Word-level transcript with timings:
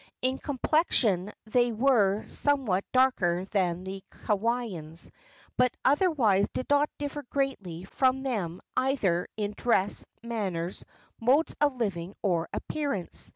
In 0.23 0.39
complexion 0.39 1.31
they 1.45 1.71
were 1.71 2.23
somewhat 2.25 2.91
darker 2.91 3.45
than 3.45 3.83
the 3.83 4.03
Kauaians, 4.09 5.11
but 5.57 5.77
otherwise 5.85 6.47
did 6.47 6.67
not 6.71 6.89
differ 6.97 7.21
greatly 7.29 7.83
from 7.83 8.23
them 8.23 8.61
either 8.75 9.27
in 9.37 9.53
dress, 9.55 10.07
manners, 10.23 10.83
modes 11.19 11.55
of 11.61 11.75
living 11.75 12.15
or 12.23 12.49
appearance. 12.51 13.29